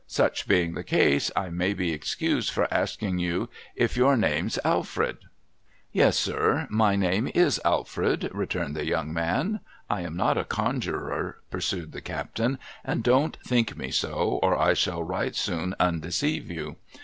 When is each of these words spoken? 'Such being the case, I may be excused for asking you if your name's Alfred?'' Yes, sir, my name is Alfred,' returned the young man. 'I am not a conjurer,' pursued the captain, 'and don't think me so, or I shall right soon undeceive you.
'Such 0.21 0.47
being 0.47 0.73
the 0.73 0.83
case, 0.83 1.29
I 1.35 1.51
may 1.51 1.75
be 1.75 1.93
excused 1.93 2.49
for 2.49 2.67
asking 2.73 3.19
you 3.19 3.49
if 3.75 3.95
your 3.95 4.17
name's 4.17 4.57
Alfred?'' 4.65 5.19
Yes, 5.91 6.17
sir, 6.17 6.65
my 6.71 6.95
name 6.95 7.27
is 7.35 7.61
Alfred,' 7.63 8.31
returned 8.33 8.75
the 8.75 8.87
young 8.87 9.13
man. 9.13 9.59
'I 9.91 10.01
am 10.01 10.17
not 10.17 10.39
a 10.39 10.43
conjurer,' 10.43 11.37
pursued 11.51 11.91
the 11.91 12.01
captain, 12.01 12.57
'and 12.83 13.03
don't 13.03 13.37
think 13.45 13.77
me 13.77 13.91
so, 13.91 14.39
or 14.41 14.57
I 14.59 14.73
shall 14.73 15.03
right 15.03 15.35
soon 15.35 15.75
undeceive 15.79 16.49
you. 16.49 16.77